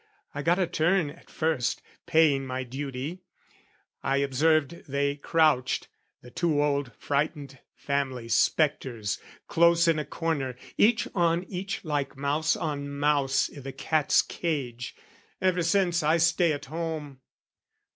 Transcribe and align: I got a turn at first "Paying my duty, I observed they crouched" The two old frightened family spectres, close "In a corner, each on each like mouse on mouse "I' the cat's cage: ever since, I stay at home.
I 0.33 0.41
got 0.41 0.57
a 0.57 0.65
turn 0.65 1.11
at 1.11 1.29
first 1.29 1.83
"Paying 2.07 2.47
my 2.47 2.63
duty, 2.63 3.21
I 4.01 4.17
observed 4.17 4.85
they 4.87 5.15
crouched" 5.15 5.89
The 6.23 6.31
two 6.31 6.63
old 6.63 6.91
frightened 6.97 7.59
family 7.75 8.27
spectres, 8.27 9.19
close 9.47 9.87
"In 9.87 9.99
a 9.99 10.05
corner, 10.05 10.55
each 10.75 11.07
on 11.13 11.43
each 11.43 11.85
like 11.85 12.17
mouse 12.17 12.55
on 12.55 12.89
mouse 12.89 13.51
"I' 13.55 13.59
the 13.59 13.73
cat's 13.73 14.23
cage: 14.23 14.95
ever 15.39 15.61
since, 15.61 16.01
I 16.01 16.17
stay 16.17 16.51
at 16.51 16.65
home. 16.65 17.19